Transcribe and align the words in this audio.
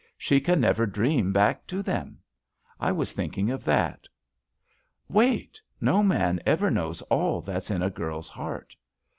She 0.17 0.41
can 0.41 0.61
never 0.61 0.87
dream 0.87 1.31
back 1.31 1.67
to 1.67 1.83
them. 1.83 2.17
I 2.79 2.91
was 2.91 3.13
thinking 3.13 3.51
of 3.51 3.63
that." 3.65 4.07
"Wait 5.07 5.61
I 5.61 5.69
No 5.79 6.01
man 6.01 6.39
ever 6.43 6.71
knows 6.71 7.03
all 7.03 7.39
that's 7.41 7.69
in 7.69 7.81
JUST 7.81 7.93
SWEETHEARTS 7.93 7.97
a 7.97 7.99
girl's 7.99 8.29
heart. 8.29 8.75